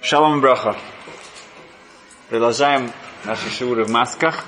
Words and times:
Шалом 0.00 0.40
Броха. 0.40 0.76
Продолжаем 2.28 2.92
наши 3.24 3.50
шиуры 3.50 3.84
в 3.84 3.90
масках. 3.90 4.44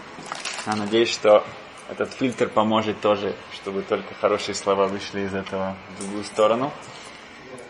Я 0.65 0.77
надеюсь, 0.77 1.11
что 1.11 1.45
этот 1.89 2.13
фильтр 2.13 2.49
поможет 2.49 3.01
тоже, 3.01 3.35
чтобы 3.55 3.83
только 3.83 4.15
хорошие 4.15 4.55
слова 4.55 4.87
вышли 4.87 5.23
из 5.23 5.35
этого 5.35 5.77
в 5.89 6.03
другую 6.03 6.23
сторону. 6.23 6.73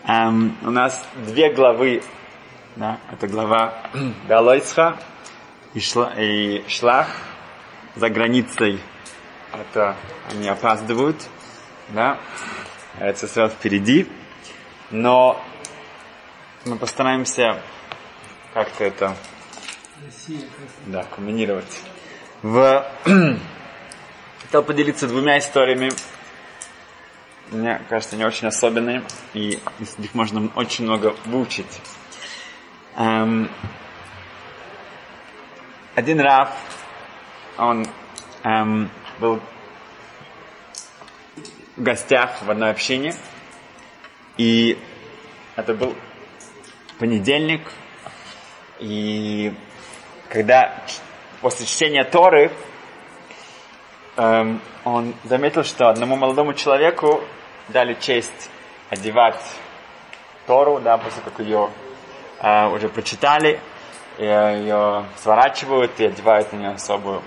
Эм, 0.07 0.59
у 0.63 0.71
нас 0.71 1.09
две 1.17 1.55
главы. 1.55 2.03
Да, 2.77 3.01
это 3.11 3.27
глава 3.27 3.91
Галойцха 4.29 4.99
и, 5.73 5.81
шла, 5.81 6.13
и 6.19 6.63
Шлах. 6.69 7.09
За 7.97 8.11
границей 8.11 8.79
это 9.53 9.97
они 10.31 10.49
опаздывают. 10.49 11.17
Да, 11.89 12.19
это 12.99 13.27
сразу 13.27 13.55
впереди. 13.55 14.07
Но 14.91 15.43
мы 16.65 16.77
постараемся 16.77 17.61
как-то 18.53 18.85
это 18.85 19.17
да, 20.87 21.05
комбинировать. 21.05 21.83
В... 22.43 22.87
Хотел 24.43 24.63
поделиться 24.63 25.07
двумя 25.07 25.39
историями. 25.39 25.91
Мне 27.51 27.81
кажется, 27.89 28.17
они 28.17 28.25
очень 28.25 28.47
особенные, 28.47 29.03
и 29.35 29.59
из 29.79 29.99
них 29.99 30.15
можно 30.15 30.51
очень 30.55 30.85
много 30.85 31.15
выучить. 31.25 31.81
Эм... 32.97 33.51
Один 35.97 36.21
Раф, 36.21 36.51
он 37.59 37.87
эм, 38.45 38.91
был 39.19 39.41
в 41.77 41.83
гостях 41.83 42.43
в 42.43 42.51
одной 42.51 42.71
общине, 42.71 43.15
и 44.37 44.79
это 45.57 45.75
был 45.75 45.97
понедельник, 47.01 47.63
и 48.79 49.55
когда 50.29 50.77
после 51.41 51.65
чтения 51.65 52.05
Торы 52.05 52.53
эм, 54.17 54.61
он 54.85 55.15
заметил, 55.25 55.65
что 55.65 55.89
одному 55.89 56.17
молодому 56.17 56.53
человеку 56.53 57.25
дали 57.69 57.95
честь 57.95 58.51
одевать 58.91 59.41
Тору, 60.47 60.79
да, 60.79 60.99
после 60.99 61.23
как 61.23 61.41
ее 61.41 61.71
э, 62.41 62.69
уже 62.69 62.91
прочитали, 62.91 63.61
и, 64.19 64.25
ее 64.25 65.07
сворачивают 65.17 65.99
и 66.01 66.05
одевают 66.05 66.53
на 66.53 66.57
нее 66.59 66.71
особую 66.73 67.23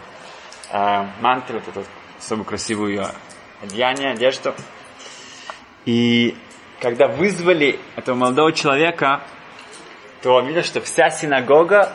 э, 0.72 1.08
мантию, 1.20 1.60
вот 1.60 1.68
эту 1.68 1.88
особую 2.20 2.46
красивую 2.46 2.92
ее 2.92 3.08
одеяние, 3.64 4.12
одежду. 4.12 4.54
И 5.86 6.38
когда 6.80 7.08
вызвали 7.08 7.80
этого 7.96 8.16
молодого 8.16 8.54
человека, 8.54 9.24
то 10.24 10.36
он 10.36 10.48
видел, 10.48 10.64
что 10.64 10.80
вся 10.80 11.10
синагога 11.10 11.92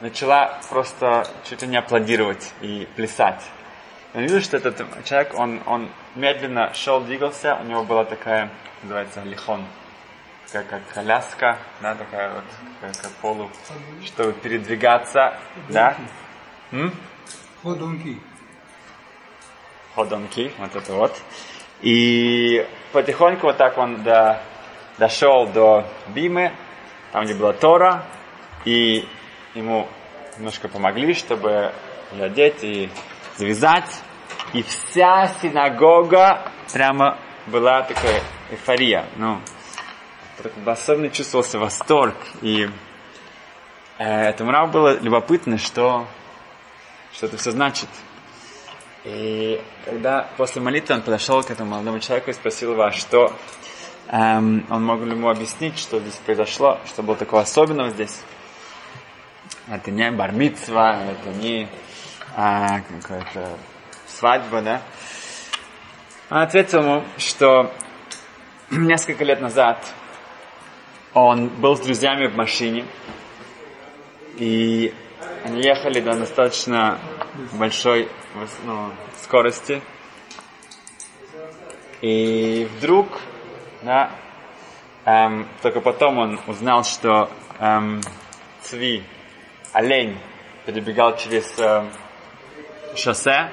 начала 0.00 0.58
просто 0.70 1.28
чуть 1.48 1.60
ли 1.60 1.68
не 1.68 1.76
аплодировать 1.76 2.54
и 2.62 2.88
плясать. 2.96 3.44
Он 4.14 4.22
видел, 4.22 4.40
что 4.40 4.56
этот 4.56 4.86
человек, 5.04 5.34
он, 5.38 5.60
он 5.66 5.90
медленно 6.14 6.72
шел, 6.72 7.02
двигался, 7.02 7.56
у 7.56 7.64
него 7.64 7.84
была 7.84 8.06
такая, 8.06 8.50
называется, 8.82 9.20
лихон, 9.20 9.66
такая 10.46 10.64
как 10.64 10.94
коляска, 10.94 11.58
да, 11.82 11.94
такая 11.94 12.36
вот, 12.36 12.44
такая 12.80 12.94
как 13.02 13.12
полу, 13.20 13.50
чтобы 14.06 14.32
передвигаться, 14.32 15.36
да? 15.68 15.94
Ходунки. 17.62 18.18
Ходунки, 19.94 20.52
вот 20.56 20.74
это 20.74 20.92
вот. 20.94 21.20
И 21.82 22.66
потихоньку 22.92 23.48
вот 23.48 23.58
так 23.58 23.76
он 23.76 24.02
до, 24.04 24.40
дошел 24.96 25.46
до 25.48 25.86
Бимы, 26.08 26.52
там, 27.12 27.24
где 27.24 27.34
была 27.34 27.52
Тора, 27.52 28.04
и 28.64 29.08
ему 29.54 29.88
немножко 30.36 30.68
помогли, 30.68 31.14
чтобы 31.14 31.72
ее 32.12 32.24
одеть 32.24 32.62
и 32.62 32.90
завязать. 33.36 34.02
И 34.52 34.62
вся 34.62 35.28
синагога 35.40 36.50
прямо 36.72 37.18
была 37.46 37.82
такая 37.82 38.22
эйфория. 38.50 39.06
Ну, 39.16 39.40
особенно 40.66 41.10
чувствовался 41.10 41.58
восторг. 41.58 42.16
И 42.40 42.68
э, 43.98 44.04
этому 44.04 44.50
Раву 44.50 44.72
было 44.72 44.98
любопытно, 45.00 45.58
что, 45.58 46.06
что 47.12 47.26
это 47.26 47.36
все 47.36 47.50
значит. 47.50 47.88
И 49.04 49.60
когда 49.84 50.28
после 50.36 50.60
молитвы 50.60 50.96
он 50.96 51.02
подошел 51.02 51.42
к 51.42 51.50
этому 51.50 51.70
молодому 51.70 52.00
человеку 52.00 52.30
и 52.30 52.34
спросил 52.34 52.72
его, 52.72 52.82
а 52.82 52.92
что 52.92 53.32
Эм, 54.10 54.64
он 54.70 54.86
мог 54.86 55.02
ему 55.02 55.28
объяснить, 55.28 55.78
что 55.78 56.00
здесь 56.00 56.14
произошло, 56.14 56.78
что 56.86 57.02
было 57.02 57.14
такого 57.14 57.42
особенного 57.42 57.90
здесь. 57.90 58.18
Это 59.68 59.90
не 59.90 60.10
бармитсва, 60.10 61.02
это 61.02 61.28
не 61.38 61.68
а, 62.34 62.80
какая-то 62.80 63.58
свадьба, 64.06 64.62
да. 64.62 64.82
Он 66.30 66.38
ответил 66.38 66.80
ему, 66.80 67.04
что 67.18 67.70
несколько 68.70 69.24
лет 69.24 69.42
назад 69.42 69.78
он 71.12 71.48
был 71.48 71.76
с 71.76 71.80
друзьями 71.80 72.28
в 72.28 72.34
машине, 72.34 72.86
и 74.38 74.94
они 75.44 75.60
ехали 75.60 76.00
до 76.00 76.14
достаточно 76.14 76.98
большой 77.52 78.08
ну, 78.64 78.90
скорости. 79.22 79.82
И 82.00 82.66
вдруг 82.78 83.08
да? 83.82 84.10
Эм, 85.04 85.48
только 85.62 85.80
потом 85.80 86.18
он 86.18 86.40
узнал, 86.46 86.84
что 86.84 87.30
эм, 87.58 88.00
Цви, 88.62 89.02
олень, 89.72 90.18
перебегал 90.66 91.16
через 91.16 91.58
эм, 91.58 91.90
шоссе, 92.96 93.50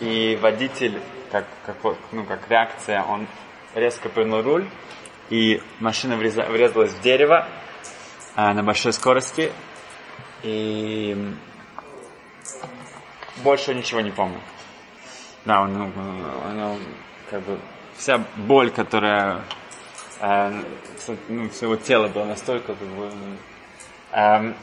и 0.00 0.38
водитель, 0.40 1.00
как, 1.30 1.46
как, 1.66 1.76
ну, 2.12 2.24
как 2.24 2.48
реакция, 2.48 3.02
он 3.02 3.26
резко 3.74 4.08
повернул 4.08 4.42
руль, 4.42 4.68
и 5.30 5.62
машина 5.80 6.16
вреза, 6.16 6.44
врезалась 6.44 6.92
в 6.92 7.00
дерево 7.02 7.46
э, 8.36 8.52
на 8.52 8.62
большой 8.62 8.92
скорости, 8.92 9.52
и 10.42 11.34
больше 13.42 13.74
ничего 13.74 14.00
не 14.00 14.10
помню. 14.10 14.40
Да, 15.44 15.62
он, 15.62 15.80
он, 15.80 16.60
он 16.60 16.78
как 17.30 17.42
бы 17.42 17.58
вся 18.02 18.18
боль, 18.36 18.72
которая 18.72 19.44
э, 20.20 20.62
ну, 21.28 21.48
всего 21.50 21.76
тела 21.76 22.08
была 22.08 22.24
настолько 22.24 22.74
как 22.74 22.88
бы, 22.88 23.12
э, 24.10 24.54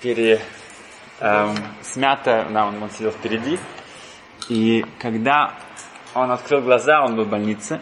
пере, 0.00 0.40
э, 1.18 1.54
смята, 1.82 2.46
да, 2.48 2.66
он, 2.66 2.80
он 2.80 2.90
сидел 2.90 3.10
впереди, 3.10 3.58
и 4.48 4.86
когда 5.00 5.56
он 6.14 6.30
открыл 6.30 6.60
глаза, 6.60 7.02
он 7.02 7.16
был 7.16 7.24
в 7.24 7.28
больнице, 7.28 7.80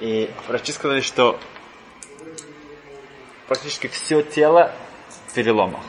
и 0.00 0.30
врачи 0.48 0.72
сказали, 0.72 1.02
что 1.02 1.38
практически 3.46 3.88
все 3.88 4.22
тело 4.22 4.72
в 5.28 5.34
переломах. 5.34 5.82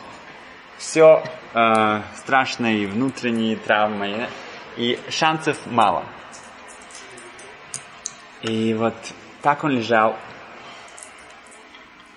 Все 0.78 1.23
э, 1.53 2.01
страшные 2.17 2.85
внутренние 2.85 3.55
травмы, 3.55 4.28
и 4.75 5.00
шансов 5.09 5.57
мало. 5.67 6.03
И 8.43 8.73
вот 8.73 8.93
так 9.41 9.63
он 9.63 9.71
лежал. 9.71 10.17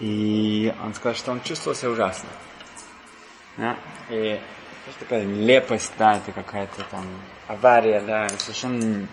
И 0.01 0.75
он 0.83 0.93
сказал, 0.95 1.15
что 1.15 1.33
он 1.33 1.41
чувствовал 1.41 1.77
себя 1.77 1.91
ужасно. 1.91 2.29
Да? 3.57 3.77
И 4.11 4.41
это 4.87 4.99
такая 5.01 5.25
нелепость, 5.25 5.93
да, 5.99 6.19
это 6.19 6.33
какая-то 6.33 6.85
там 6.91 7.07
авария, 7.49 8.01
да, 8.01 8.29
совершенно 8.39 9.09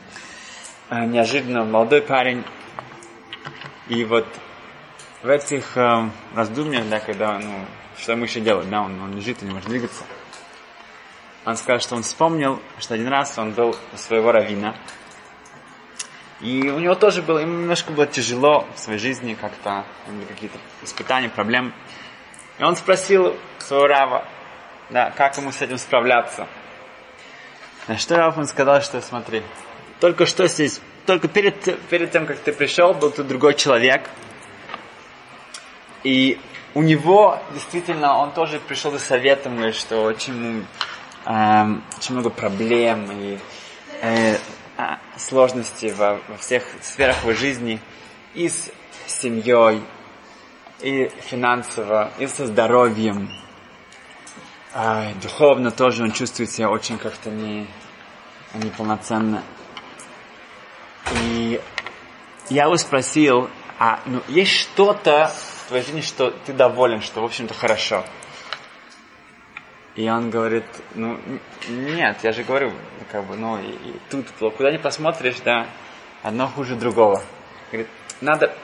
э, 0.89 1.05
неожиданно 1.05 1.63
молодой 1.63 2.01
парень. 2.01 2.43
И 3.87 4.03
вот 4.03 4.27
в 5.21 5.29
этих 5.29 5.77
э, 5.77 6.09
раздумьях, 6.35 6.89
да, 6.89 6.99
когда, 6.99 7.39
ну, 7.39 7.65
что 7.97 8.11
ему 8.11 8.25
еще 8.25 8.41
делать, 8.41 8.69
да, 8.69 8.81
он, 8.81 9.01
он 9.01 9.15
лежит 9.15 9.41
и 9.41 9.45
не 9.45 9.53
может 9.53 9.69
двигаться. 9.69 10.03
Он 11.45 11.55
сказал, 11.55 11.79
что 11.79 11.95
он 11.95 12.03
вспомнил, 12.03 12.59
что 12.79 12.95
один 12.95 13.07
раз 13.07 13.37
он 13.37 13.51
был 13.51 13.75
у 13.93 13.97
своего 13.97 14.31
равина, 14.31 14.75
и 16.43 16.69
у 16.69 16.79
него 16.79 16.93
тоже 16.93 17.21
было, 17.21 17.39
ему 17.39 17.53
немножко 17.53 17.93
было 17.93 18.05
тяжело 18.05 18.67
в 18.75 18.79
своей 18.79 18.99
жизни 18.99 19.33
как-то, 19.33 19.85
какие-то 20.27 20.57
испытания, 20.81 21.29
проблемы. 21.29 21.71
И 22.59 22.63
он 22.63 22.75
спросил 22.75 23.37
своего 23.59 23.87
Рава, 23.87 24.25
да, 24.89 25.09
как 25.11 25.37
ему 25.37 25.53
с 25.53 25.61
этим 25.61 25.77
справляться. 25.77 26.49
На 27.87 27.97
что 27.97 28.17
Рав 28.17 28.37
он 28.37 28.45
сказал, 28.45 28.81
что 28.81 28.99
смотри, 28.99 29.41
только 30.01 30.25
что 30.25 30.45
здесь, 30.47 30.81
только 31.05 31.29
перед, 31.29 31.79
перед 31.87 32.11
тем, 32.11 32.25
как 32.25 32.39
ты 32.39 32.51
пришел, 32.51 32.93
был 32.93 33.11
тут 33.11 33.25
другой 33.25 33.53
человек. 33.53 34.09
И 36.03 36.37
у 36.73 36.81
него 36.81 37.39
действительно, 37.53 38.17
он 38.17 38.33
тоже 38.33 38.59
пришел 38.59 38.91
за 38.91 38.99
советом, 38.99 39.55
говорит, 39.55 39.75
что 39.75 40.01
очень, 40.01 40.65
эм, 41.25 41.83
очень 41.97 42.15
много 42.15 42.29
проблем 42.29 43.09
и 43.13 43.39
э, 44.01 44.37
сложности 45.17 45.93
во, 45.95 46.19
во 46.27 46.37
всех 46.37 46.63
сферах 46.81 47.23
его 47.23 47.33
жизни 47.33 47.79
и 48.33 48.49
с 48.49 48.71
семьей, 49.07 49.81
и 50.81 51.09
финансово, 51.21 52.11
и 52.19 52.27
со 52.27 52.45
здоровьем. 52.45 53.29
А, 54.73 55.13
духовно 55.21 55.71
тоже 55.71 56.03
он 56.03 56.11
чувствует 56.11 56.51
себя 56.51 56.69
очень 56.69 56.97
как-то 56.97 57.29
не, 57.29 57.67
неполноценно. 58.55 59.43
И 61.21 61.61
я 62.49 62.63
его 62.63 62.77
спросил, 62.77 63.49
а 63.77 63.99
ну, 64.05 64.21
есть 64.27 64.51
что-то 64.51 65.31
в 65.63 65.67
твоей 65.67 65.83
жизни, 65.83 66.01
что 66.01 66.31
ты 66.31 66.53
доволен, 66.53 67.01
что, 67.01 67.21
в 67.21 67.25
общем-то, 67.25 67.53
хорошо? 67.53 68.03
И 69.95 70.09
он 70.09 70.31
говорит, 70.31 70.65
ну, 70.95 71.19
нет, 71.69 72.17
я 72.23 72.31
же 72.31 72.43
говорю, 72.43 72.71
как 73.11 73.25
бы, 73.25 73.35
ну, 73.35 73.59
и, 73.59 73.69
и 73.69 73.99
тут, 74.09 74.25
куда 74.57 74.71
ни 74.71 74.77
посмотришь, 74.77 75.39
да, 75.45 75.67
одно 76.23 76.47
хуже 76.47 76.75
другого. 76.75 77.21
Говорит, 77.71 77.89
надо 78.19 78.55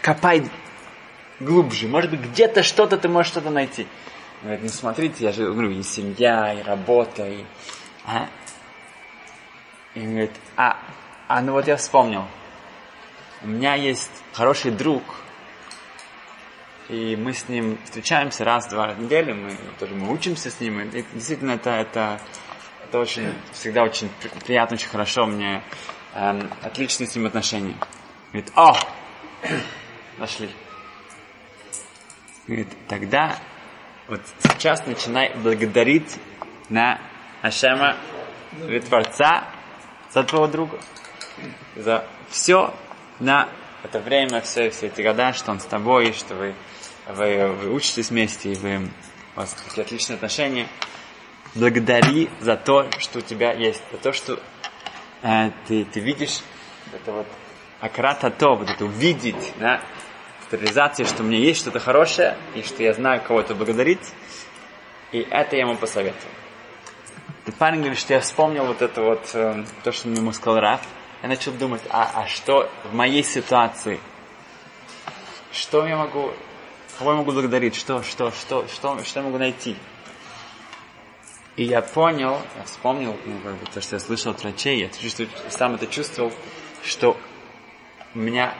копать 0.00 0.44
глубже, 1.40 1.88
может 1.88 2.10
быть, 2.12 2.20
где-то 2.20 2.62
что-то 2.62 2.96
ты 2.96 3.08
можешь 3.08 3.32
что-то 3.32 3.50
найти. 3.50 3.88
Говорит, 4.42 4.62
ну, 4.62 4.68
смотрите, 4.68 5.24
я 5.24 5.32
же 5.32 5.50
говорю, 5.50 5.70
и 5.70 5.82
семья, 5.82 6.54
и 6.54 6.62
работа, 6.62 7.26
и... 7.26 7.44
А? 8.06 8.28
И 9.94 10.00
он 10.00 10.10
говорит, 10.10 10.32
а, 10.56 10.78
а 11.26 11.40
ну 11.40 11.52
вот 11.52 11.66
я 11.66 11.76
вспомнил, 11.76 12.26
у 13.42 13.48
меня 13.48 13.74
есть 13.74 14.10
хороший 14.32 14.70
друг, 14.70 15.02
и 16.88 17.16
мы 17.16 17.32
с 17.32 17.48
ним 17.48 17.78
встречаемся 17.84 18.44
раз-два 18.44 18.88
в 18.88 19.00
неделю, 19.00 19.34
мы 19.34 19.56
тоже 19.78 19.94
мы 19.94 20.12
учимся 20.12 20.50
с 20.50 20.60
ним, 20.60 20.80
и 20.80 21.04
действительно 21.14 21.52
это, 21.52 21.70
это, 21.70 22.20
это 22.84 22.98
очень, 22.98 23.32
всегда 23.52 23.84
очень 23.84 24.10
приятно, 24.44 24.76
очень 24.76 24.88
хорошо, 24.88 25.26
мне 25.26 25.62
эм, 26.14 26.50
отличные 26.62 27.06
с 27.06 27.14
ним 27.14 27.26
отношения. 27.26 27.76
Говорит, 28.32 28.52
о, 28.54 28.76
нашли. 30.18 30.50
Говорит, 32.46 32.68
тогда 32.88 33.38
вот 34.06 34.20
сейчас 34.40 34.86
начинай 34.86 35.34
благодарить 35.34 36.18
на 36.68 37.00
Ашема, 37.40 37.96
Творца, 38.88 39.44
за 40.12 40.22
твоего 40.22 40.46
друга, 40.46 40.78
за 41.74 42.06
все 42.28 42.74
на 43.18 43.48
это 43.82 43.98
время, 43.98 44.40
все, 44.40 44.70
все 44.70 44.86
эти 44.86 45.02
года, 45.02 45.32
что 45.32 45.50
он 45.50 45.60
с 45.60 45.64
тобой, 45.64 46.12
что 46.12 46.34
вы, 46.34 46.54
вы, 47.08 47.48
вы 47.52 47.72
учитесь 47.72 48.10
вместе, 48.10 48.52
и 48.52 48.54
вы, 48.54 48.88
у 49.36 49.40
вас 49.40 49.52
такие 49.52 49.84
отличные 49.84 50.14
отношения. 50.14 50.68
Благодари 51.54 52.30
за 52.40 52.56
то, 52.56 52.90
что 52.98 53.18
у 53.18 53.22
тебя 53.22 53.52
есть, 53.52 53.82
за 53.92 53.98
то, 53.98 54.12
что 54.12 54.40
э, 55.22 55.50
ты, 55.66 55.84
ты 55.84 56.00
видишь, 56.00 56.40
это 56.92 57.12
вот 57.12 57.26
акрата 57.80 58.30
то, 58.30 58.56
вот 58.56 58.70
это 58.70 58.84
увидеть, 58.84 59.52
да, 59.58 59.80
реализация, 60.50 61.06
что 61.06 61.22
у 61.22 61.26
меня 61.26 61.38
есть 61.38 61.60
что-то 61.60 61.80
хорошее, 61.80 62.36
и 62.54 62.62
что 62.62 62.82
я 62.82 62.92
знаю 62.92 63.20
кого-то 63.22 63.54
благодарить, 63.54 64.12
и 65.12 65.18
это 65.18 65.56
я 65.56 65.62
ему 65.62 65.76
посоветую. 65.76 66.32
И 67.46 67.50
парень 67.50 67.80
говорит, 67.80 67.98
что 67.98 68.14
я 68.14 68.20
вспомнил 68.20 68.64
вот 68.64 68.80
это 68.82 69.02
вот, 69.02 69.30
э, 69.34 69.64
то, 69.82 69.92
что 69.92 70.08
ему 70.08 70.32
сказал 70.32 70.60
Раф, 70.60 70.80
я 71.22 71.28
начал 71.28 71.52
думать, 71.52 71.82
а, 71.90 72.10
а 72.14 72.26
что 72.26 72.70
в 72.84 72.94
моей 72.94 73.22
ситуации? 73.22 74.00
Что 75.52 75.86
я 75.86 75.96
могу, 75.96 76.32
кого 76.98 77.12
я 77.12 77.16
могу 77.18 77.32
благодарить? 77.32 77.74
Что, 77.74 78.02
что, 78.02 78.30
что, 78.30 78.66
что, 78.68 79.02
что 79.04 79.20
я 79.20 79.26
могу 79.26 79.38
найти? 79.38 79.76
И 81.56 81.64
я 81.64 81.82
понял, 81.82 82.38
я 82.56 82.64
вспомнил, 82.64 83.16
ну, 83.24 83.38
как 83.44 83.54
бы, 83.54 83.66
то, 83.72 83.80
что 83.80 83.96
я 83.96 84.00
слышал 84.00 84.32
от 84.32 84.42
врачей, 84.42 84.80
я 84.80 84.88
чувствую, 84.88 85.28
сам 85.50 85.74
это 85.76 85.86
чувствовал, 85.86 86.32
что 86.82 87.16
у 88.14 88.18
меня 88.18 88.54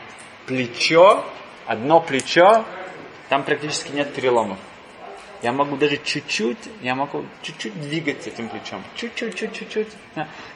плечо, 0.46 1.25
одно 1.66 2.00
плечо, 2.00 2.64
там 3.28 3.42
практически 3.42 3.90
нет 3.90 4.14
переломов. 4.14 4.58
Я 5.42 5.52
могу 5.52 5.76
даже 5.76 5.98
чуть-чуть, 5.98 6.58
я 6.82 6.94
могу 6.94 7.26
чуть-чуть 7.42 7.78
двигать 7.81 8.26
этим 8.26 8.48
плечом. 8.48 8.82
Чуть-чуть, 8.94 9.34
чуть-чуть, 9.34 9.70
чуть. 9.70 9.88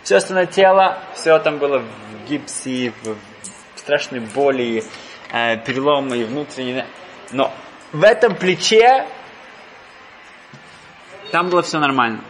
Все 0.03 0.17
остальное 0.17 0.47
тело, 0.47 1.03
все 1.15 1.39
там 1.41 1.59
было 1.59 1.81
в 1.81 2.29
гипсе, 2.29 2.93
в 3.03 3.17
страшной 3.75 4.21
боли, 4.21 4.83
э, 5.33 5.59
переломы 5.59 6.19
и 6.19 6.25
внутренние. 6.25 6.87
Но 7.33 7.53
в 7.93 8.03
этом 8.03 8.35
плече 8.35 9.07
там 11.31 11.49
было 11.51 11.63
все 11.63 11.79
нормально. 11.79 12.23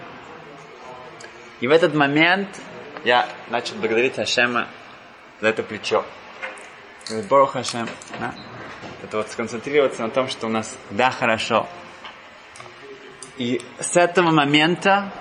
И 1.61 1.69
в 1.69 1.71
этот 1.71 1.95
момент 1.95 2.49
я 3.05 3.29
начал 3.49 3.77
благодарить 3.77 4.19
Ашема 4.19 4.69
за 5.41 5.49
это 5.49 5.63
плечо. 5.63 6.05
Борох 7.29 7.53
Хашем. 7.53 7.89
Да? 8.21 8.35
Это 9.03 9.19
вот 9.19 9.31
сконцентрироваться 9.31 10.03
на 10.03 10.11
том, 10.11 10.29
что 10.29 10.47
у 10.47 10.51
нас 10.51 10.77
да, 10.91 11.11
хорошо, 11.11 11.67
и 13.39 13.63
с 13.79 13.97
этого 13.97 14.33
момента, 14.33 15.13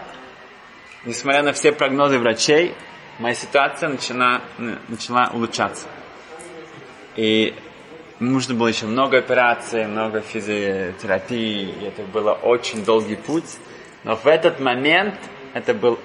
несмотря 1.05 1.43
на 1.43 1.53
все 1.53 1.71
прогнозы 1.71 2.17
врачей, 2.17 2.73
моя 3.19 3.35
ситуация 3.35 3.89
начала, 3.89 4.41
начала 4.57 5.29
улучшаться. 5.33 5.87
И 7.15 7.53
нужно 8.19 8.55
было 8.55 8.67
еще 8.67 8.85
много 8.85 9.17
операций, 9.17 9.85
много 9.85 10.21
физиотерапии, 10.21 11.69
и 11.69 11.85
это 11.85 12.03
был 12.03 12.35
очень 12.41 12.83
долгий 12.83 13.15
путь. 13.15 13.57
Но 14.03 14.15
в 14.15 14.25
этот 14.27 14.59
момент 14.59 15.15
это 15.53 15.73
был, 15.73 15.99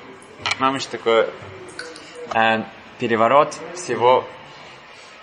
мамыч, 0.59 0.87
такой 0.87 1.29
э, 2.35 2.64
переворот 2.99 3.56
всего 3.75 4.26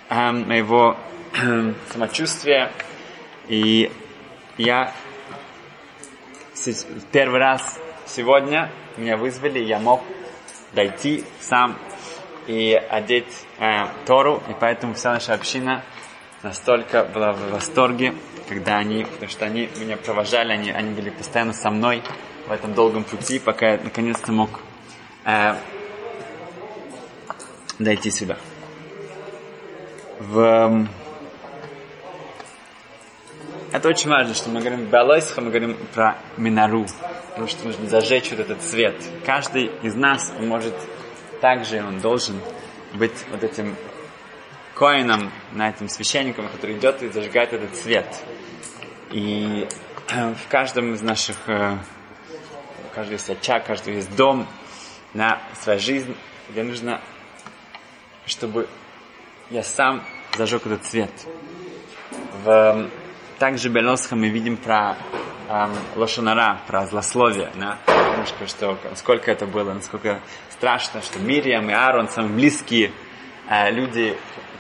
э, 0.09 0.31
моего 0.31 0.97
э, 1.33 1.74
самочувствия. 1.91 2.71
И 3.47 3.92
я 4.57 4.94
первый 7.12 7.39
раз 7.39 7.80
сегодня 8.06 8.71
меня 8.97 9.18
вызвали, 9.18 9.59
я 9.59 9.80
мог 9.80 10.03
дойти 10.74 11.24
сам 11.39 11.77
и 12.47 12.74
одеть 12.74 13.45
э, 13.59 13.85
Тору, 14.06 14.42
и 14.50 14.56
поэтому 14.59 14.94
вся 14.94 15.13
наша 15.13 15.33
община 15.33 15.83
настолько 16.44 17.03
была 17.03 17.33
в 17.33 17.51
восторге, 17.51 18.13
когда 18.47 18.77
они, 18.77 19.06
потому 19.06 19.30
что 19.30 19.45
они 19.45 19.69
меня 19.80 19.97
провожали, 19.97 20.53
они, 20.53 20.71
они 20.71 20.94
были 20.94 21.09
постоянно 21.09 21.53
со 21.53 21.69
мной 21.69 22.01
в 22.47 22.51
этом 22.51 22.74
долгом 22.74 23.03
пути, 23.03 23.39
пока 23.39 23.74
я 23.74 23.80
наконец-то 23.83 24.31
мог 24.31 24.62
э, 25.25 25.56
дойти 27.77 28.09
сюда. 28.12 28.38
В, 30.19 30.88
это 33.71 33.88
очень 33.88 34.09
важно, 34.09 34.33
что 34.33 34.50
мы 34.50 34.59
говорим 34.59 34.88
Балойсха, 34.88 35.42
мы 35.42 35.50
говорим 35.50 35.78
про 35.94 36.18
Минару, 36.37 36.85
потому 37.30 37.47
что 37.47 37.68
нужно 37.68 37.87
зажечь 37.87 38.31
вот 38.31 38.40
этот 38.40 38.63
свет. 38.63 38.95
Каждый 39.25 39.71
из 39.83 39.95
нас 39.95 40.33
может 40.40 40.73
также, 41.40 41.83
он 41.83 41.99
должен 41.99 42.42
быть 42.94 43.25
вот 43.31 43.44
этим 43.44 43.75
коином, 44.80 45.30
на 45.52 45.68
этом 45.68 45.90
священником, 45.90 46.48
который 46.48 46.78
идет 46.78 47.04
и 47.04 47.09
зажигает 47.09 47.52
этот 47.52 47.76
свет. 47.76 48.07
И 49.12 49.68
э, 50.09 50.33
в 50.33 50.48
каждом 50.50 50.94
из 50.94 51.02
наших, 51.02 51.36
у 51.48 52.95
каждого 52.95 53.14
есть 53.14 53.30
очаг, 53.30 53.66
каждый 53.66 53.95
есть 53.95 54.16
дом, 54.16 54.48
на 55.14 55.42
свою 55.59 55.80
жизнь, 55.80 56.16
где 56.50 56.64
нужно, 56.64 57.02
чтобы 58.26 58.69
я 59.50 59.64
сам 59.64 60.04
зажег 60.38 60.66
этот 60.66 60.86
свет. 60.86 61.12
В 62.44 62.90
также 63.38 63.69
Белосха 63.69 64.16
мы 64.16 64.30
видим 64.30 64.56
про 64.56 64.95
эм, 65.50 65.71
лошонара, 65.95 66.62
про 66.68 66.86
злословие, 66.86 67.52
да? 67.56 67.80
Немножко, 68.12 68.48
что, 68.48 68.78
сколько 68.95 69.31
это 69.31 69.45
было, 69.45 69.74
насколько 69.74 70.21
страшно, 70.52 71.02
что 71.02 71.19
Мириам 71.19 71.69
и 71.69 71.74
Аарон, 71.74 72.07
самые 72.09 72.33
близкие 72.33 72.92
люди 73.49 74.15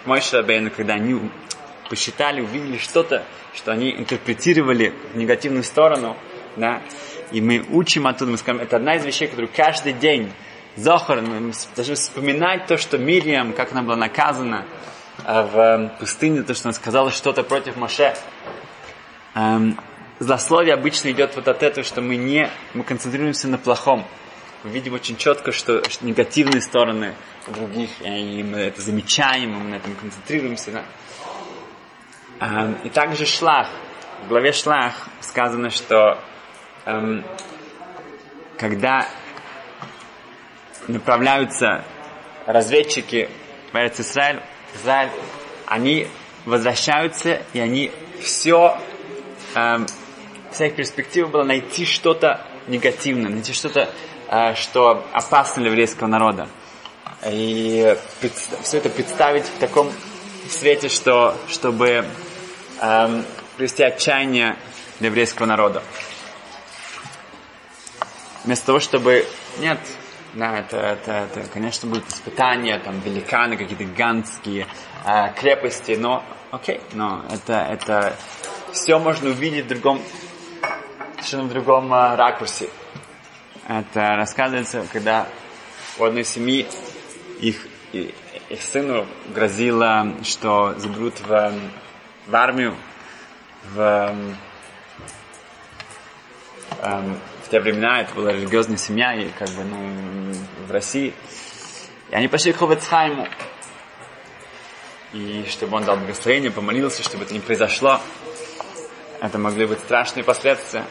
мой 0.05 0.21
Шабейну, 0.21 0.71
когда 0.71 0.95
они 0.95 1.19
посчитали, 1.89 2.41
увидели 2.41 2.77
что-то, 2.77 3.23
что 3.53 3.71
они 3.71 3.91
интерпретировали 3.91 4.93
в 5.13 5.17
негативную 5.17 5.63
сторону, 5.63 6.17
да, 6.55 6.81
и 7.31 7.41
мы 7.41 7.65
учим 7.69 8.07
оттуда, 8.07 8.31
мы 8.31 8.37
скажем, 8.37 8.61
это 8.61 8.77
одна 8.77 8.95
из 8.95 9.05
вещей, 9.05 9.27
которую 9.27 9.51
каждый 9.55 9.93
день 9.93 10.31
Зохар, 10.75 11.21
мы 11.21 11.51
должны 11.75 11.95
вспоминать 11.95 12.67
то, 12.67 12.77
что 12.77 12.97
Мириам, 12.97 13.53
как 13.53 13.71
она 13.71 13.81
была 13.81 13.95
наказана 13.95 14.65
э, 15.25 15.41
в 15.41 15.91
пустыне, 15.99 16.43
то, 16.43 16.53
что 16.53 16.69
она 16.69 16.73
сказала 16.73 17.11
что-то 17.11 17.43
против 17.43 17.75
Моше 17.75 18.15
эм, 19.35 19.77
злословие 20.19 20.73
обычно 20.73 21.09
идет 21.11 21.35
вот 21.35 21.47
от 21.47 21.63
этого, 21.63 21.83
что 21.83 22.01
мы 22.01 22.15
не, 22.15 22.49
мы 22.73 22.83
концентрируемся 22.83 23.47
на 23.47 23.57
плохом. 23.57 24.05
Мы 24.63 24.71
видим 24.71 24.93
очень 24.93 25.15
четко, 25.15 25.53
что, 25.53 25.89
что 25.89 26.05
негативные 26.05 26.61
стороны 26.61 27.15
других, 27.47 27.89
и 28.01 28.43
мы 28.43 28.57
это 28.59 28.81
замечаем, 28.81 29.53
мы 29.53 29.69
на 29.69 29.75
этом 29.75 29.95
концентрируемся. 29.95 30.71
Да? 30.71 30.83
Эм, 32.41 32.73
и 32.83 32.89
также 32.89 33.25
шлах. 33.25 33.69
В 34.25 34.27
главе 34.27 34.51
шлах 34.51 35.07
сказано, 35.21 35.69
что 35.69 36.19
эм, 36.85 37.23
когда 38.57 39.07
направляются 40.89 41.85
разведчики 42.45 43.29
в 43.71 43.75
Израиль, 43.77 44.41
Израиль, 44.75 45.11
они 45.67 46.07
возвращаются 46.45 47.41
и 47.53 47.59
они 47.59 47.91
все, 48.21 48.77
эм, 49.55 49.85
вся 50.51 50.67
их 50.67 50.75
перспектива 50.75 51.27
была 51.27 51.43
найти 51.45 51.85
что-то 51.85 52.45
негативное, 52.67 53.29
найти 53.29 53.53
что-то, 53.53 53.89
что 54.55 55.05
опасно 55.13 55.61
для 55.61 55.71
еврейского 55.71 56.07
народа. 56.07 56.47
И 57.25 57.97
все 58.61 58.77
это 58.77 58.89
представить 58.89 59.45
в 59.45 59.59
таком 59.59 59.91
свете, 60.49 60.89
что, 60.89 61.35
чтобы 61.47 62.05
эм, 62.81 63.25
привести 63.57 63.83
отчаяние 63.83 64.57
для 64.99 65.09
еврейского 65.09 65.45
народа. 65.45 65.83
Вместо 68.45 68.67
того, 68.67 68.79
чтобы... 68.79 69.27
Нет, 69.59 69.79
да, 70.33 70.59
это, 70.59 70.77
это, 70.77 71.11
это, 71.11 71.49
конечно, 71.49 71.89
будут 71.89 72.07
испытания, 72.07 72.79
там, 72.79 72.99
великаны, 72.99 73.57
какие-то 73.57 73.83
гигантские 73.83 74.67
э, 75.05 75.33
крепости, 75.33 75.97
но, 75.99 76.23
окей, 76.51 76.79
но 76.93 77.25
это, 77.29 77.53
это 77.53 78.15
все 78.71 78.97
можно 78.99 79.29
увидеть 79.29 79.65
в 79.65 79.69
другом, 79.69 80.01
в 81.21 81.49
другом 81.49 81.93
э, 81.93 82.15
ракурсе. 82.15 82.69
Это 83.69 84.15
рассказывается, 84.15 84.83
когда 84.91 85.27
у 85.99 86.03
одной 86.03 86.23
семьи 86.23 86.67
их, 87.39 87.67
их 87.93 88.63
сыну 88.63 89.05
грозило, 89.27 90.11
что 90.23 90.73
заберут 90.79 91.19
в, 91.19 91.53
в 92.25 92.35
армию, 92.35 92.75
в, 93.65 94.15
эм, 96.81 97.19
в 97.45 97.49
те 97.51 97.59
времена 97.59 98.01
это 98.01 98.15
была 98.15 98.31
религиозная 98.31 98.77
семья, 98.77 99.13
и 99.13 99.29
как 99.37 99.49
бы, 99.49 99.63
ну, 99.63 100.33
в 100.67 100.71
России. 100.71 101.13
И 102.09 102.15
они 102.15 102.27
пошли 102.27 102.53
к 102.53 102.57
Ховецхайму, 102.57 103.27
и 105.13 105.45
чтобы 105.47 105.77
он 105.77 105.83
дал 105.83 105.97
благословение, 105.97 106.49
помолился, 106.49 107.03
чтобы 107.03 107.25
это 107.25 107.35
не 107.35 107.39
произошло. 107.39 108.01
Это 109.21 109.37
могли 109.37 109.67
быть 109.67 109.77
страшные 109.77 110.23
последствия. 110.23 110.85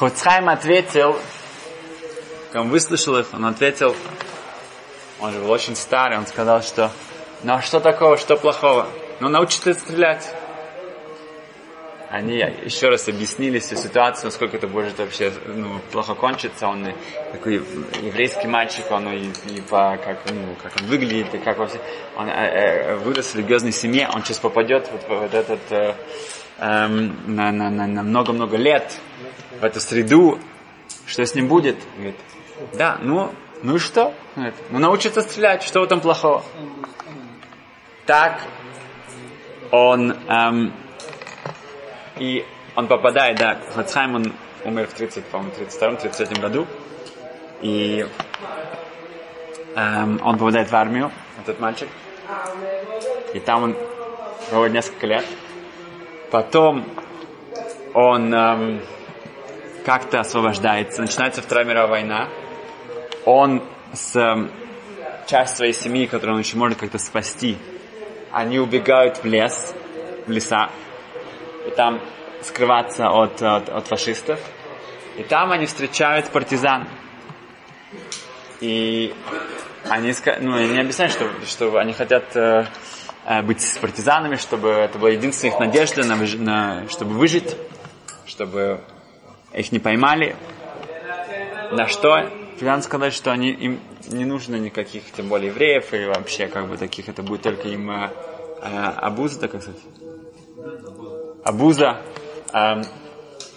Хоцхайм 0.00 0.48
ответил, 0.48 1.16
он 2.54 2.70
выслушал 2.70 3.18
их, 3.18 3.28
он 3.32 3.44
ответил, 3.44 3.94
он 5.20 5.32
же 5.32 5.40
был 5.40 5.50
очень 5.50 5.76
старый, 5.76 6.18
он 6.18 6.26
сказал, 6.26 6.62
что 6.62 6.90
ну 7.42 7.54
а 7.54 7.62
что 7.62 7.80
такого, 7.80 8.16
что 8.18 8.36
плохого? 8.36 8.86
Ну 9.20 9.28
научиться 9.28 9.72
стрелять. 9.74 10.28
Они 12.10 12.38
еще 12.38 12.88
раз 12.88 13.06
объяснили 13.08 13.60
всю 13.60 13.76
ситуацию, 13.76 14.26
насколько 14.26 14.56
это 14.56 14.66
может 14.66 14.98
вообще 14.98 15.32
ну, 15.46 15.78
плохо 15.92 16.14
кончиться. 16.14 16.66
Он 16.66 16.88
такой 17.30 17.62
еврейский 18.02 18.48
мальчик, 18.48 18.90
он 18.90 19.08
и, 19.10 19.30
и 19.48 19.60
по, 19.60 19.96
как, 20.04 20.18
ну, 20.28 20.56
как 20.60 20.72
он 20.80 20.88
выглядит, 20.88 21.32
и 21.34 21.38
как 21.38 21.58
вообще, 21.58 21.78
он 22.16 22.28
э, 22.28 22.32
э, 22.32 22.96
вырос 22.96 23.28
в 23.28 23.36
религиозной 23.36 23.70
семье, 23.70 24.08
он 24.12 24.24
сейчас 24.24 24.38
попадет 24.38 24.90
вот 24.90 25.02
вот 25.08 25.32
этот 25.32 25.60
э, 25.70 25.94
э, 26.58 26.86
на 26.88 27.52
много-много 28.02 28.56
лет 28.56 28.92
в 29.60 29.64
эту 29.64 29.80
среду, 29.80 30.40
что 31.06 31.24
с 31.24 31.34
ним 31.36 31.46
будет? 31.46 31.76
Говорит, 31.94 32.16
да, 32.74 32.98
ну, 33.00 33.32
ну 33.62 33.76
и 33.76 33.78
что? 33.78 34.14
Ну 34.70 34.78
научится 34.78 35.22
стрелять, 35.22 35.62
что 35.62 35.80
в 35.80 35.84
этом 35.84 36.00
плохого? 36.00 36.42
Так 38.06 38.40
он 39.70 40.16
эм, 40.28 40.72
и 42.18 42.44
он 42.76 42.86
попадает, 42.86 43.38
да, 43.38 43.58
Хацхайм, 43.74 44.14
он 44.14 44.32
умер 44.64 44.86
в 44.88 44.94
30, 44.94 45.24
по-моему, 45.26 45.52
32-33 45.58 46.40
году. 46.40 46.66
И 47.62 48.06
эм, 49.76 50.20
он 50.24 50.38
попадает 50.38 50.70
в 50.70 50.74
армию, 50.74 51.10
этот 51.42 51.60
мальчик. 51.60 51.88
И 53.34 53.40
там 53.40 53.64
он 53.64 53.76
проводит 54.48 54.74
несколько 54.74 55.06
лет. 55.06 55.24
Потом 56.30 56.84
он 57.94 58.32
эм, 58.32 58.80
как-то 59.84 60.20
освобождается. 60.20 61.02
Начинается 61.02 61.42
Вторая 61.42 61.64
мировая 61.64 61.88
война. 61.88 62.28
Он 63.32 63.62
с 63.92 64.16
эм, 64.16 64.50
часть 65.28 65.56
своей 65.56 65.72
семьи, 65.72 66.06
которую 66.06 66.34
он 66.34 66.42
еще 66.42 66.56
может 66.56 66.78
как-то 66.78 66.98
спасти, 66.98 67.56
они 68.32 68.58
убегают 68.58 69.18
в 69.18 69.24
лес, 69.24 69.72
в 70.26 70.30
леса 70.32 70.68
и 71.64 71.70
там 71.70 72.00
скрываться 72.42 73.08
от, 73.08 73.40
от, 73.40 73.68
от 73.68 73.86
фашистов. 73.86 74.40
И 75.16 75.22
там 75.22 75.52
они 75.52 75.66
встречают 75.66 76.28
партизан. 76.30 76.88
И 78.60 79.14
они, 79.88 80.12
ну, 80.40 80.56
они 80.56 80.80
объясняют, 80.80 81.12
что, 81.12 81.30
что 81.46 81.76
они 81.78 81.92
хотят 81.92 82.34
э, 82.34 82.66
э, 83.26 83.42
быть 83.42 83.60
с 83.60 83.78
партизанами, 83.78 84.34
чтобы 84.34 84.70
это 84.70 84.98
была 84.98 85.10
единственная 85.10 85.54
их 85.54 85.60
надежда, 85.60 86.04
на, 86.04 86.16
на, 86.16 86.88
чтобы 86.88 87.14
выжить, 87.14 87.56
чтобы 88.26 88.80
их 89.52 89.70
не 89.70 89.78
поймали. 89.78 90.34
На 91.70 91.86
что 91.86 92.28
Филян 92.60 92.82
сказать, 92.82 93.14
что 93.14 93.32
они, 93.32 93.52
им 93.52 93.80
не 94.08 94.26
нужно 94.26 94.56
никаких, 94.56 95.10
тем 95.12 95.28
более 95.28 95.48
евреев, 95.48 95.94
и 95.94 96.04
вообще 96.04 96.46
как 96.46 96.68
бы 96.68 96.76
таких, 96.76 97.08
это 97.08 97.22
будет 97.22 97.40
только 97.40 97.68
им 97.68 97.90
э, 97.90 98.10
э, 98.60 98.66
обуза, 98.98 99.40
так 99.40 99.62
сказать. 99.62 99.80
Абуза, 101.42 102.02
э, 102.52 102.82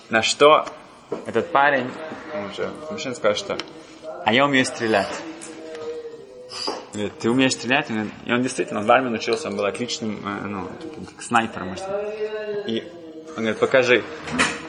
на 0.09 0.21
что 0.21 0.65
этот 1.25 1.51
парень, 1.51 1.91
он 2.33 2.45
уже 2.45 2.71
мужчина 2.91 3.13
сказал, 3.13 3.35
что 3.35 3.57
а 4.23 4.31
я 4.31 4.45
умею 4.45 4.65
стрелять. 4.65 5.21
Говорит, 6.93 7.19
ты 7.19 7.29
умеешь 7.29 7.51
стрелять? 7.51 7.89
И 7.89 8.31
он 8.31 8.41
действительно, 8.41 8.83
в 8.83 8.89
армии 8.89 9.09
научился, 9.09 9.49
он 9.49 9.57
был 9.57 9.65
отличным, 9.65 10.25
э, 10.25 10.47
ну, 10.47 10.69
как 11.09 11.21
снайпером. 11.21 11.71
Может. 11.71 11.85
И 12.67 12.89
он 13.31 13.43
говорит, 13.43 13.59
покажи. 13.59 14.01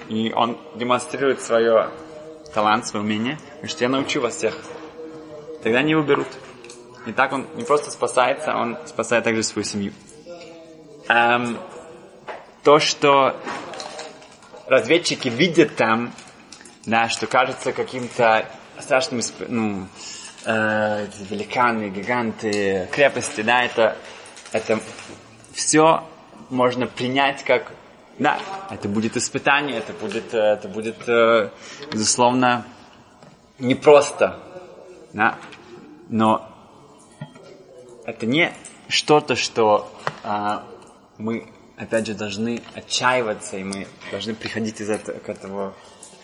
И 0.09 0.33
он 0.33 0.59
демонстрирует 0.75 1.41
свое 1.41 1.91
талант, 2.55 2.87
свое 2.87 3.05
умение. 3.05 3.39
Говорит, 3.57 3.81
я 3.81 3.89
научу 3.89 4.21
вас 4.21 4.37
всех. 4.37 4.57
Тогда 5.63 5.83
не 5.83 5.95
уберут. 5.95 6.29
И 7.07 7.13
так 7.13 7.33
он 7.33 7.47
не 7.55 7.65
просто 7.65 7.91
спасается, 7.91 8.55
он 8.55 8.79
спасает 8.87 9.25
также 9.25 9.43
свою 9.43 9.65
семью. 9.65 9.93
Эм, 11.09 11.59
то, 12.63 12.79
что 12.79 13.37
разведчики 14.67 15.29
видят 15.29 15.77
там, 15.77 16.13
да, 16.87 17.09
что 17.09 17.27
кажется 17.27 17.73
каким-то 17.73 18.47
страшным, 18.79 19.21
ну, 19.49 19.87
э, 20.47 21.07
великаны, 21.29 21.91
гиганты, 21.91 22.89
крепости, 22.91 23.43
да, 23.43 23.65
это, 23.65 23.97
это 24.53 24.81
все 25.53 26.05
можно 26.49 26.87
принять 26.87 27.45
как, 27.45 27.73
да, 28.19 28.39
это 28.71 28.89
будет 28.89 29.17
испытание, 29.17 29.79
это 29.79 29.93
будет, 29.93 30.33
это 30.35 30.69
будет, 30.69 31.09
э, 31.09 31.51
безусловно, 31.93 32.65
непросто, 33.59 34.41
да, 35.13 35.39
но 36.09 36.49
это 38.05 38.27
не 38.27 38.53
что-то, 38.89 39.37
что 39.37 39.91
э, 40.23 40.59
мы 41.19 41.49
опять 41.77 42.07
же, 42.07 42.15
должны 42.15 42.63
отчаиваться, 42.75 43.57
и 43.57 43.65
мы 43.65 43.87
должны 44.11 44.35
приходить 44.35 44.81
из 44.81 44.91
этого, 44.91 45.19
к 45.19 45.29
этому, 45.29 45.75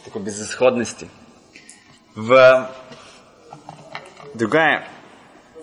такой 0.05 0.23
безысходности. 0.23 1.09
В 2.15 2.71
другая 4.35 4.89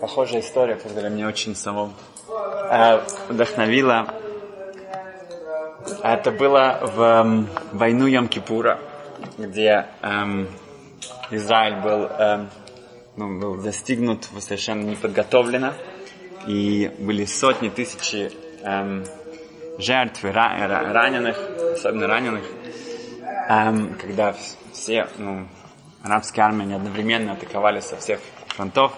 похожая 0.00 0.40
история, 0.40 0.76
которая 0.76 1.10
меня 1.10 1.26
очень 1.26 1.54
самого 1.54 1.92
э, 2.28 3.00
вдохновила, 3.28 4.14
это 6.02 6.30
было 6.30 6.80
в 6.82 7.00
э, 7.00 7.76
войну 7.76 8.06
Йом-Кипура, 8.06 8.78
где 9.36 9.86
э, 10.02 10.46
Израиль 11.30 11.82
был, 11.82 12.04
э, 12.04 12.46
ну, 13.16 13.38
был 13.38 13.58
застигнут 13.60 14.24
совершенно 14.38 14.82
неподготовленно, 14.82 15.74
и 16.46 16.90
были 16.98 17.24
сотни 17.24 17.68
тысячи 17.68 18.30
э, 18.62 19.04
жертвы 19.78 20.32
раненых, 20.32 21.38
особенно 21.74 22.06
раненых, 22.06 22.44
эм, 23.48 23.94
когда 23.94 24.34
все, 24.72 25.08
ну, 25.18 25.46
арабские 26.02 26.44
армии 26.44 26.74
одновременно 26.74 27.32
атаковали 27.32 27.80
со 27.80 27.96
всех 27.96 28.20
фронтов, 28.48 28.92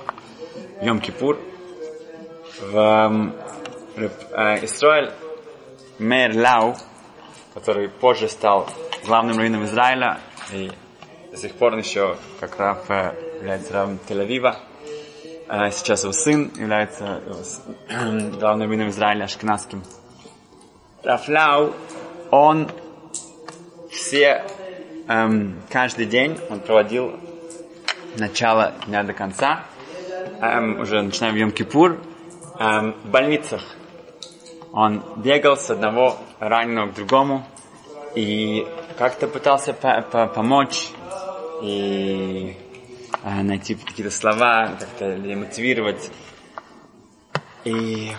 Йом-Кипур, 0.80 1.38
в 2.60 2.76
эм, 2.76 3.34
э, 3.96 4.64
Израиль 4.64 5.12
Мэр 6.00 6.34
Лау, 6.34 6.76
который 7.52 7.90
позже 7.90 8.28
стал 8.28 8.66
главным 9.04 9.36
раввином 9.36 9.64
Израиля 9.66 10.18
и 10.50 10.72
до 11.30 11.36
сих 11.36 11.52
пор 11.52 11.76
еще 11.76 12.16
как 12.40 12.58
Раф 12.58 12.90
э, 12.90 13.12
является 13.36 13.74
равом 13.74 13.98
Тель-Авива. 14.08 14.56
Э, 15.46 15.70
сейчас 15.70 16.04
его 16.04 16.14
сын 16.14 16.50
является 16.56 17.20
э, 17.88 18.30
главным 18.38 18.62
раввином 18.62 18.88
Израиля 18.88 19.24
Ашкенадским 19.24 19.84
Рафлау, 21.02 21.74
он 22.30 22.70
все, 23.90 24.44
эм, 25.06 25.60
каждый 25.68 26.06
день 26.06 26.38
он 26.48 26.60
проводил 26.60 27.18
начало 28.16 28.72
дня 28.86 29.02
до 29.02 29.12
конца, 29.12 29.64
эм, 30.40 30.80
уже 30.80 31.02
начинаем 31.02 31.34
в 31.34 31.38
Йом-Кипур, 31.38 31.98
эм, 32.58 32.92
в 33.04 33.10
больницах. 33.10 33.62
Он 34.72 35.02
бегал 35.16 35.56
с 35.56 35.70
одного 35.70 36.16
раненого 36.38 36.90
к 36.90 36.94
другому 36.94 37.44
и 38.14 38.66
как-то 38.98 39.26
пытался 39.26 39.72
по 39.72 40.02
по 40.02 40.26
помочь 40.26 40.90
и 41.62 42.56
э, 43.22 43.42
найти 43.42 43.74
какие-то 43.74 44.14
слова, 44.14 44.70
как-то 44.78 45.16
мотивировать. 45.36 46.10
И 47.64 48.12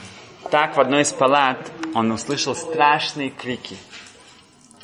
так 0.49 0.75
в 0.75 0.81
одной 0.81 1.01
из 1.01 1.11
палат 1.13 1.71
он 1.95 2.11
услышал 2.11 2.55
страшные 2.55 3.29
крики. 3.29 3.77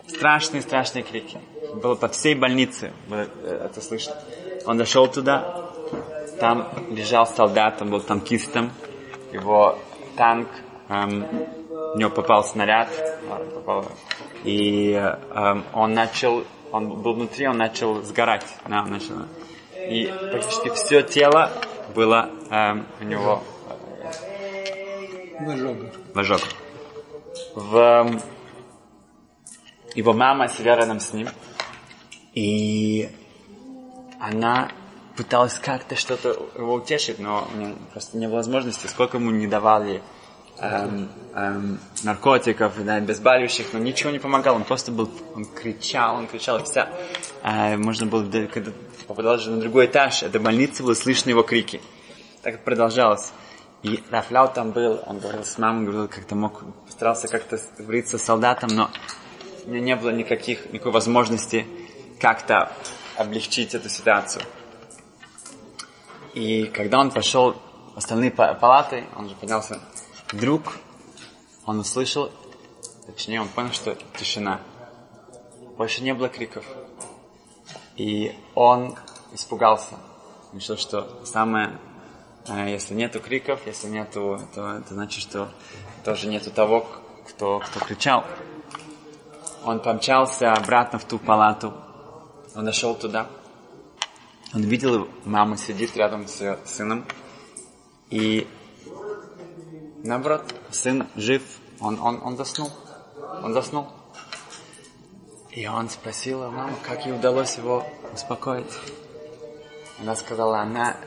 Страшные, 0.07 0.61
страшные 0.61 1.03
крики. 1.03 1.37
Было 1.75 1.95
по 1.95 2.07
всей 2.07 2.35
больнице 2.35 2.93
э, 3.09 3.27
это 3.65 3.81
слышно. 3.81 4.15
Он 4.65 4.77
дошел 4.77 5.07
туда, 5.07 5.69
там 6.39 6.67
лежал 6.89 7.27
солдат, 7.27 7.81
он 7.81 7.89
был 7.91 8.01
танкистом. 8.01 8.71
Его 9.31 9.77
танк, 10.15 10.47
эм, 10.89 11.25
в 11.93 11.97
него 11.97 12.09
попал 12.09 12.43
снаряд, 12.43 12.89
и 14.43 14.91
эм, 14.93 15.63
он 15.73 15.93
начал, 15.93 16.43
он 16.71 17.01
был 17.01 17.13
внутри, 17.13 17.47
он 17.47 17.57
начал 17.57 18.01
сгорать. 18.03 18.45
Да, 18.67 18.81
он 18.81 18.91
начал, 18.91 19.15
и 19.75 20.11
практически 20.31 20.69
все 20.69 21.01
тело 21.01 21.51
было 21.95 22.29
эм, 22.49 22.85
у 22.99 23.03
него 23.03 23.43
в 25.39 25.49
ожогах. 25.49 25.93
В 26.13 26.19
ожогах. 26.19 26.49
В, 27.55 28.21
его 29.95 30.13
мама 30.13 30.47
сидела 30.47 30.75
рядом 30.75 30.99
с 30.99 31.13
ним, 31.13 31.29
и 32.33 33.09
она 34.19 34.71
пыталась 35.15 35.55
как-то 35.55 35.95
что-то 35.95 36.29
его 36.55 36.75
утешить, 36.75 37.19
но 37.19 37.47
у 37.53 37.57
него 37.57 37.75
просто 37.91 38.17
не 38.17 38.27
было 38.27 38.37
возможности, 38.37 38.87
сколько 38.87 39.17
ему 39.17 39.31
не 39.31 39.47
давали 39.47 40.01
эм, 40.59 41.09
эм, 41.33 41.79
наркотиков, 42.03 42.73
да, 42.83 42.95
обезболивающих, 42.95 43.67
но 43.73 43.79
ничего 43.79 44.11
не 44.11 44.19
помогало, 44.19 44.55
он 44.55 44.63
просто 44.63 44.91
был, 44.91 45.09
он 45.35 45.45
кричал, 45.45 46.15
он 46.15 46.27
кричал, 46.27 46.63
вся, 46.63 46.89
э, 47.43 47.77
можно 47.77 48.05
было, 48.05 48.23
когда 48.47 48.71
попадал 49.07 49.37
же 49.37 49.51
на 49.51 49.59
другой 49.59 49.85
этаж 49.85 50.23
этой 50.23 50.41
больницы, 50.41 50.83
было 50.83 50.93
слышно 50.93 51.29
его 51.29 51.43
крики. 51.43 51.81
Так 52.41 52.55
это 52.55 52.63
продолжалось. 52.63 53.31
И 53.83 54.03
Рафляу 54.09 54.51
там 54.51 54.71
был, 54.71 55.01
он 55.05 55.19
говорил 55.19 55.43
с 55.43 55.57
мамой, 55.57 55.85
говорил, 55.85 56.07
как-то 56.07 56.35
мог, 56.35 56.63
постарался 56.85 57.27
как-то 57.27 57.59
говорить 57.77 58.09
с 58.09 58.17
солдатом, 58.17 58.69
но 58.73 58.89
у 59.65 59.69
меня 59.69 59.81
не 59.81 59.95
было 59.95 60.09
никаких, 60.09 60.71
никакой 60.71 60.91
возможности 60.91 61.67
как-то 62.19 62.71
облегчить 63.15 63.75
эту 63.75 63.89
ситуацию. 63.89 64.43
И 66.33 66.65
когда 66.65 66.99
он 66.99 67.11
пошел 67.11 67.55
в 67.93 67.97
остальные 67.97 68.31
палаты, 68.31 69.05
он 69.15 69.29
же 69.29 69.35
поднялся, 69.35 69.79
вдруг 70.31 70.77
он 71.65 71.79
услышал, 71.79 72.31
точнее 73.05 73.41
он 73.41 73.49
понял, 73.49 73.71
что 73.71 73.95
тишина. 74.17 74.61
Больше 75.77 76.03
не 76.03 76.13
было 76.13 76.29
криков. 76.29 76.65
И 77.95 78.35
он 78.55 78.95
испугался. 79.33 79.95
Решил, 80.53 80.77
что 80.77 81.25
самое, 81.25 81.77
э, 82.47 82.71
если 82.71 82.93
нету 82.93 83.19
криков, 83.19 83.59
если 83.65 83.87
нету, 83.87 84.39
то 84.55 84.77
это 84.77 84.93
значит, 84.93 85.21
что 85.21 85.49
тоже 86.03 86.27
нету 86.27 86.51
того, 86.51 86.87
кто, 87.27 87.59
кто 87.59 87.79
кричал. 87.79 88.23
Он 89.63 89.81
помчался 89.81 90.53
обратно 90.53 90.99
в 90.99 91.05
ту 91.05 91.19
палату. 91.19 91.73
Он 92.55 92.65
дошел 92.65 92.95
туда. 92.95 93.27
Он 94.53 94.61
видел, 94.61 95.07
мама 95.25 95.57
сидит 95.57 95.95
рядом 95.97 96.27
с 96.27 96.57
сыном. 96.65 97.05
И 98.09 98.47
наоборот, 100.07 100.53
сын 100.71 101.07
жив, 101.15 101.43
он, 101.79 101.99
он, 102.01 102.21
он 102.23 102.37
заснул. 102.37 102.69
Он 103.43 103.53
заснул. 103.53 103.87
И 105.51 105.67
он 105.67 105.89
спросил 105.89 106.49
маму, 106.51 106.75
как 106.83 107.05
ей 107.05 107.13
удалось 107.13 107.57
его 107.57 107.85
успокоить. 108.13 108.71
Она 109.99 110.15
сказала, 110.15 110.59
она 110.59 110.97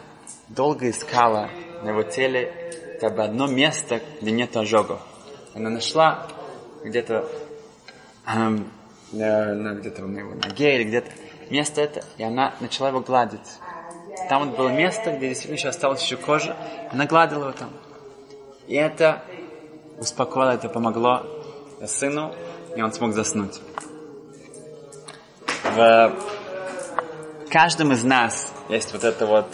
долго 0.48 0.90
искала 0.90 1.48
на 1.82 1.90
его 1.90 2.02
теле 2.02 2.52
хотя 2.94 3.14
бы 3.14 3.22
одно 3.22 3.46
место, 3.46 4.00
где 4.20 4.30
нет 4.30 4.56
ожогов. 4.56 5.00
Она 5.54 5.70
нашла 5.70 6.26
где-то 6.84 7.28
эм, 8.26 8.70
где-то 9.12 10.02
на 10.02 10.18
его 10.18 10.34
ноге 10.34 10.76
или 10.76 10.84
где-то 10.84 11.10
место 11.50 11.80
это, 11.80 12.04
и 12.18 12.22
она 12.22 12.54
начала 12.60 12.88
его 12.88 13.00
гладить. 13.00 13.40
Там 14.28 14.46
вот 14.46 14.56
было 14.56 14.68
место, 14.68 15.12
где 15.16 15.28
действительно 15.28 15.56
еще 15.56 15.68
осталась 15.68 16.02
еще 16.02 16.16
кожа, 16.16 16.56
она 16.90 17.06
гладила 17.06 17.44
его 17.44 17.52
там. 17.52 17.70
И 18.70 18.74
это 18.74 19.22
успокоило, 19.98 20.52
это 20.52 20.68
помогло 20.68 21.26
сыну, 21.86 22.34
и 22.74 22.80
он 22.80 22.92
смог 22.92 23.12
заснуть 23.12 23.60
в 25.70 26.14
каждом 27.50 27.92
из 27.92 28.04
нас 28.04 28.52
есть 28.68 28.92
вот 28.92 29.04
это 29.04 29.26
вот 29.26 29.46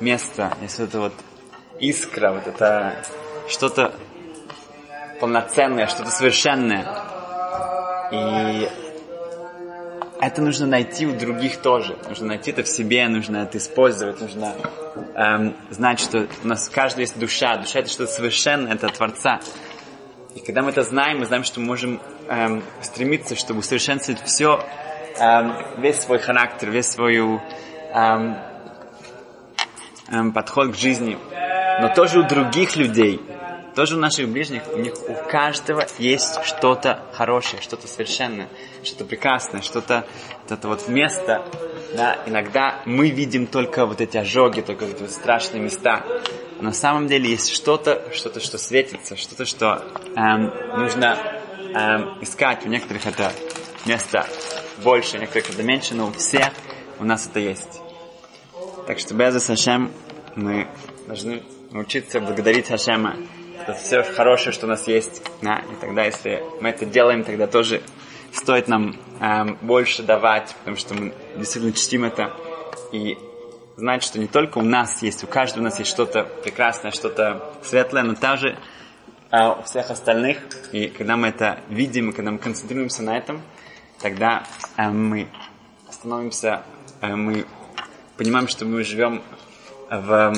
место, 0.00 0.52
есть 0.60 0.78
вот 0.78 0.88
это 0.88 1.00
вот 1.00 1.12
искра, 1.78 2.32
вот 2.32 2.46
это 2.46 2.96
что-то 3.48 3.94
полноценное, 5.20 5.86
что-то 5.86 6.10
совершенное. 6.10 6.86
И 8.12 8.68
это 10.20 10.42
нужно 10.42 10.66
найти 10.66 11.06
у 11.06 11.18
других 11.18 11.58
тоже. 11.58 11.96
Нужно 12.08 12.26
найти 12.28 12.50
это 12.50 12.62
в 12.62 12.68
себе, 12.68 13.08
нужно 13.08 13.38
это 13.38 13.58
использовать, 13.58 14.20
нужно 14.20 14.54
эм, 15.14 15.56
знать, 15.70 16.00
что 16.00 16.26
у 16.44 16.46
нас 16.46 16.68
у 16.68 16.72
каждого 16.72 17.00
есть 17.00 17.18
душа. 17.18 17.56
Душа 17.56 17.80
это 17.80 17.88
что-то 17.88 18.12
совершенное, 18.12 18.74
это 18.74 18.88
Творца. 18.88 19.40
И 20.34 20.40
когда 20.40 20.62
мы 20.62 20.70
это 20.70 20.82
знаем, 20.82 21.20
мы 21.20 21.26
знаем, 21.26 21.42
что 21.44 21.60
мы 21.60 21.66
можем 21.66 22.00
эм, 22.28 22.62
стремиться, 22.82 23.34
чтобы 23.34 23.60
усовершенствовать 23.60 24.22
все, 24.24 24.62
эм, 25.18 25.54
весь 25.78 26.00
свой 26.00 26.18
характер, 26.18 26.70
весь 26.70 26.86
свой 26.86 27.16
эм, 27.16 28.36
эм, 30.08 30.32
подход 30.32 30.72
к 30.72 30.76
жизни. 30.76 31.18
Но 31.80 31.94
тоже 31.94 32.20
у 32.20 32.24
других 32.24 32.76
людей, 32.76 33.20
тоже 33.74 33.96
у 33.96 33.98
наших 33.98 34.28
ближних, 34.28 34.62
у 34.72 34.78
них 34.78 34.94
у 35.08 35.14
каждого 35.30 35.86
есть 35.98 36.42
что-то 36.44 37.00
хорошее, 37.12 37.62
что-то 37.62 37.86
совершенное, 37.86 38.48
что-то 38.82 39.04
прекрасное, 39.04 39.62
что-то 39.62 40.06
вот 40.42 40.52
это 40.52 40.68
вот 40.68 40.88
место. 40.88 41.44
Да, 41.96 42.18
иногда 42.26 42.82
мы 42.84 43.10
видим 43.10 43.46
только 43.46 43.86
вот 43.86 44.00
эти 44.00 44.16
ожоги, 44.16 44.60
только 44.60 44.84
эти 44.84 45.02
вот 45.02 45.10
страшные 45.10 45.62
места. 45.62 46.04
На 46.60 46.72
самом 46.72 47.06
деле 47.06 47.30
есть 47.30 47.50
что-то, 47.50 48.02
что-то, 48.12 48.40
что 48.40 48.58
светится, 48.58 49.16
что-то, 49.16 49.44
что 49.44 49.84
эм, 50.16 50.52
нужно 50.78 51.16
эм, 51.74 52.22
искать. 52.22 52.64
У 52.66 52.68
некоторых 52.68 53.06
это 53.06 53.32
место 53.86 54.26
больше, 54.84 55.18
некоторых 55.18 55.50
это 55.50 55.62
меньше, 55.62 55.94
но 55.94 56.08
у 56.08 56.12
всех 56.12 56.50
у 56.98 57.04
нас 57.04 57.26
это 57.26 57.40
есть. 57.40 57.80
Так 58.86 58.98
что 58.98 59.14
без 59.14 59.46
Хашем 59.46 59.92
мы 60.36 60.68
должны 61.06 61.42
научиться 61.70 62.20
благодарить 62.20 62.68
Хашема 62.68 63.16
за 63.72 63.78
все 63.78 64.02
хорошее, 64.02 64.52
что 64.52 64.66
у 64.66 64.68
нас 64.68 64.86
есть. 64.86 65.22
Да? 65.42 65.58
И 65.58 65.80
тогда, 65.80 66.04
если 66.04 66.42
мы 66.60 66.70
это 66.70 66.86
делаем, 66.86 67.24
тогда 67.24 67.46
тоже 67.46 67.82
стоит 68.32 68.68
нам 68.68 68.96
эм, 69.20 69.58
больше 69.60 70.02
давать, 70.02 70.54
потому 70.60 70.76
что 70.76 70.94
мы 70.94 71.12
действительно 71.36 71.72
чтим 71.72 72.04
это. 72.04 72.32
И 72.92 73.18
знать, 73.76 74.02
что 74.02 74.18
не 74.18 74.26
только 74.26 74.58
у 74.58 74.62
нас 74.62 75.02
есть, 75.02 75.24
у 75.24 75.26
каждого 75.26 75.62
у 75.62 75.64
нас 75.64 75.78
есть 75.78 75.90
что-то 75.90 76.24
прекрасное, 76.24 76.90
что-то 76.90 77.54
светлое, 77.62 78.02
но 78.02 78.14
также 78.14 78.58
э, 79.30 79.48
у 79.58 79.62
всех 79.62 79.90
остальных. 79.90 80.38
И 80.72 80.88
когда 80.88 81.16
мы 81.16 81.28
это 81.28 81.60
видим, 81.68 82.10
и 82.10 82.12
когда 82.12 82.30
мы 82.30 82.38
концентрируемся 82.38 83.02
на 83.02 83.16
этом, 83.16 83.42
тогда 84.00 84.44
э, 84.76 84.88
мы 84.88 85.28
становимся, 85.90 86.62
э, 87.00 87.14
мы 87.14 87.46
понимаем, 88.16 88.48
что 88.48 88.64
мы 88.64 88.84
живем 88.84 89.22
в 89.90 90.32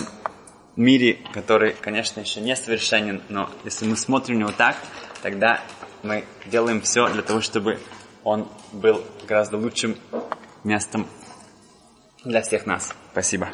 мире, 0.77 1.19
который, 1.33 1.73
конечно, 1.73 2.21
еще 2.21 2.41
не 2.41 2.57
совершенен, 2.57 3.23
но 3.29 3.51
если 3.65 3.87
мы 3.87 3.97
смотрим 3.97 4.37
на 4.37 4.41
него 4.41 4.53
так, 4.57 4.77
тогда 5.23 5.61
мы 6.03 6.25
делаем 6.47 6.81
все 6.81 7.09
для 7.09 7.23
того, 7.23 7.41
чтобы 7.41 7.79
он 8.25 8.49
был 8.73 9.05
гораздо 9.27 9.57
лучшим 9.57 9.97
местом 10.65 11.07
для 12.25 12.43
всех 12.43 12.67
нас. 12.67 12.95
Спасибо. 13.13 13.51